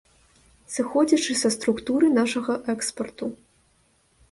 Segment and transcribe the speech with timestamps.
[0.75, 3.25] Сыходзячы са структуры нашага экспарту.